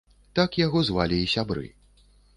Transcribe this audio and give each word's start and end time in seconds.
Так 0.39 0.57
яго 0.61 0.81
звалі 0.89 1.19
і 1.27 1.27
сябры. 1.37 1.67